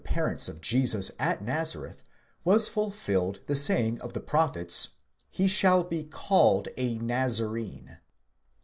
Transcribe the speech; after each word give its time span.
169 0.03 0.25
parents 0.25 0.49
of 0.49 0.61
Jesus 0.61 1.11
at 1.19 1.43
Nazareth 1.43 2.03
was 2.43 2.67
fulfilled 2.67 3.39
the 3.45 3.55
saying 3.55 4.01
of 4.01 4.13
the 4.13 4.19
prophets: 4.19 4.95
/7e 5.31 5.47
shall 5.47 5.83
be 5.83 6.03
called 6.05 6.69
a 6.75 6.97
Nazarene. 6.97 7.99